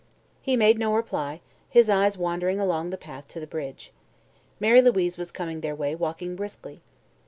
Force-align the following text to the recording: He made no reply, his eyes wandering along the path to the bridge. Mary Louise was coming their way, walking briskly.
He 0.41 0.55
made 0.55 0.79
no 0.79 0.95
reply, 0.95 1.41
his 1.69 1.87
eyes 1.87 2.17
wandering 2.17 2.59
along 2.59 2.89
the 2.89 2.97
path 2.97 3.27
to 3.27 3.39
the 3.39 3.45
bridge. 3.45 3.91
Mary 4.59 4.81
Louise 4.81 5.15
was 5.15 5.31
coming 5.31 5.61
their 5.61 5.75
way, 5.75 5.93
walking 5.93 6.35
briskly. 6.35 6.81